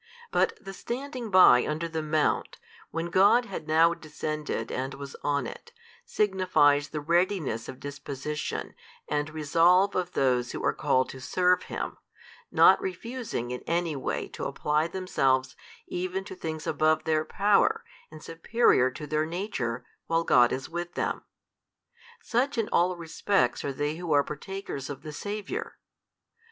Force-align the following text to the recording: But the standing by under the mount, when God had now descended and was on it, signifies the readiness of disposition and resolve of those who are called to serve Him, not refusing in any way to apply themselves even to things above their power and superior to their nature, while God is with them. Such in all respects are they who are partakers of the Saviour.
But 0.31 0.57
the 0.59 0.73
standing 0.73 1.29
by 1.29 1.63
under 1.63 1.87
the 1.87 2.01
mount, 2.01 2.57
when 2.89 3.11
God 3.11 3.45
had 3.45 3.67
now 3.67 3.93
descended 3.93 4.71
and 4.71 4.95
was 4.95 5.15
on 5.23 5.45
it, 5.45 5.71
signifies 6.05 6.89
the 6.89 6.99
readiness 6.99 7.69
of 7.69 7.79
disposition 7.79 8.73
and 9.07 9.29
resolve 9.29 9.93
of 9.93 10.13
those 10.13 10.53
who 10.53 10.63
are 10.63 10.73
called 10.73 11.09
to 11.09 11.21
serve 11.21 11.65
Him, 11.69 11.97
not 12.51 12.81
refusing 12.81 13.51
in 13.51 13.61
any 13.67 13.95
way 13.95 14.27
to 14.29 14.45
apply 14.45 14.87
themselves 14.87 15.55
even 15.85 16.23
to 16.23 16.33
things 16.35 16.65
above 16.65 17.03
their 17.03 17.23
power 17.23 17.85
and 18.09 18.23
superior 18.23 18.89
to 18.89 19.05
their 19.05 19.27
nature, 19.27 19.85
while 20.07 20.23
God 20.23 20.51
is 20.51 20.67
with 20.67 20.95
them. 20.95 21.25
Such 22.23 22.57
in 22.57 22.67
all 22.69 22.95
respects 22.97 23.63
are 23.63 23.71
they 23.71 23.97
who 23.97 24.11
are 24.13 24.23
partakers 24.23 24.89
of 24.89 25.03
the 25.03 25.13
Saviour. 25.13 25.77